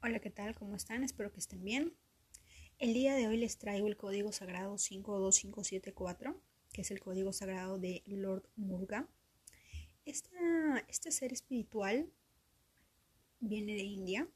Hola, 0.00 0.20
¿qué 0.20 0.30
tal? 0.30 0.54
¿Cómo 0.54 0.76
están? 0.76 1.02
Espero 1.02 1.32
que 1.32 1.40
estén 1.40 1.64
bien. 1.64 1.92
El 2.78 2.94
día 2.94 3.16
de 3.16 3.26
hoy 3.26 3.36
les 3.36 3.58
traigo 3.58 3.88
el 3.88 3.96
código 3.96 4.30
sagrado 4.30 4.76
52574, 4.78 6.40
que 6.72 6.82
es 6.82 6.92
el 6.92 7.00
código 7.00 7.32
sagrado 7.32 7.78
de 7.80 8.04
Lord 8.06 8.48
Murga. 8.54 9.08
este 10.04 11.10
ser 11.10 11.32
espiritual 11.32 12.12
viene 13.40 13.74
de 13.74 13.82
India, 13.82 14.28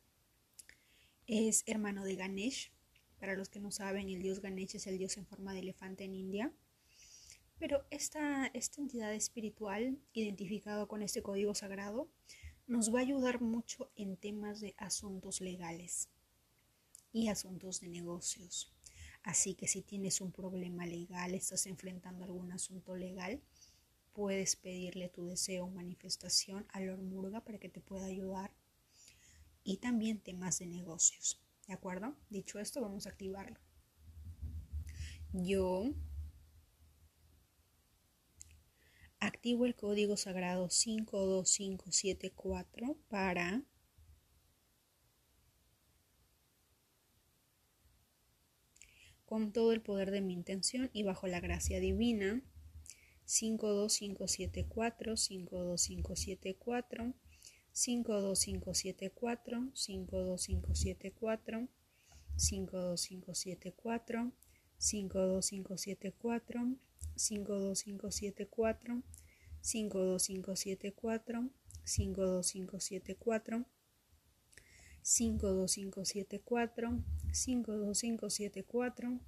es 1.28 1.62
hermano 1.66 2.04
de 2.04 2.16
Ganesh. 2.16 2.72
Para 3.20 3.36
los 3.36 3.48
que 3.48 3.60
no 3.60 3.70
saben, 3.70 4.08
el 4.08 4.20
dios 4.20 4.40
Ganesh 4.40 4.74
es 4.74 4.88
el 4.88 4.98
dios 4.98 5.16
en 5.16 5.26
forma 5.26 5.54
de 5.54 5.60
elefante 5.60 6.02
en 6.02 6.16
India. 6.16 6.52
Pero 7.60 7.86
esta, 7.90 8.48
esta 8.52 8.80
entidad 8.80 9.14
espiritual, 9.14 9.96
identificado 10.12 10.88
con 10.88 11.02
este 11.02 11.22
código 11.22 11.54
sagrado, 11.54 12.10
nos 12.66 12.94
va 12.94 13.00
a 13.00 13.02
ayudar 13.02 13.40
mucho 13.40 13.90
en 13.96 14.16
temas 14.16 14.60
de 14.60 14.74
asuntos 14.78 15.40
legales 15.40 16.08
y 17.12 17.28
asuntos 17.28 17.80
de 17.80 17.88
negocios. 17.88 18.72
Así 19.22 19.54
que 19.54 19.68
si 19.68 19.82
tienes 19.82 20.20
un 20.20 20.32
problema 20.32 20.86
legal, 20.86 21.34
estás 21.34 21.66
enfrentando 21.66 22.24
algún 22.24 22.50
asunto 22.52 22.96
legal, 22.96 23.40
puedes 24.12 24.56
pedirle 24.56 25.08
tu 25.08 25.26
deseo 25.26 25.64
o 25.64 25.70
manifestación 25.70 26.66
a 26.70 26.80
Lord 26.80 27.02
Murga 27.02 27.44
para 27.44 27.58
que 27.58 27.68
te 27.68 27.80
pueda 27.80 28.06
ayudar. 28.06 28.52
Y 29.64 29.76
también 29.76 30.20
temas 30.20 30.58
de 30.58 30.66
negocios. 30.66 31.40
¿De 31.68 31.74
acuerdo? 31.74 32.16
Dicho 32.30 32.58
esto, 32.58 32.80
vamos 32.80 33.06
a 33.06 33.10
activarlo. 33.10 33.60
Yo 35.32 35.94
activo 39.42 39.66
el 39.66 39.74
código 39.74 40.16
sagrado 40.16 40.68
52574 40.68 42.96
para 43.08 43.64
con 49.24 49.52
todo 49.52 49.72
el 49.72 49.82
poder 49.82 50.12
de 50.12 50.20
mi 50.20 50.32
intención 50.32 50.90
y 50.92 51.02
bajo 51.02 51.26
la 51.26 51.40
gracia 51.40 51.80
divina 51.80 52.40
52574 53.26 55.16
52574 55.16 57.12
52574 57.72 59.72
52574 67.16 69.02
52574 69.62 71.50
52574 71.84 73.64
52574 75.02 77.02
52574 77.32 77.32
52574 77.32 79.18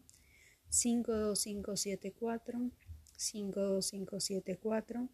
52574 0.69 0.71
52574 0.71 2.71
52574 3.17 5.09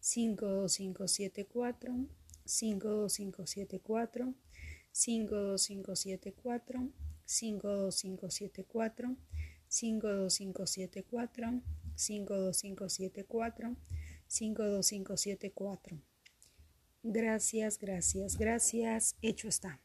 52574 0.00 2.04
52574 2.44 4.34
52574 4.92 6.90
52574 7.26 9.16
52574 9.68 11.62
52574 11.98 13.76
52574 14.28 16.00
Gracias, 17.02 17.78
gracias, 17.78 18.36
gracias. 18.36 19.16
Hecho 19.22 19.48
está. 19.48 19.80